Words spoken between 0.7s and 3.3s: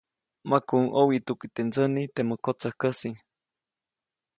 ʼowituki teʼ ndsäniʼ temä kotsäjkäsi.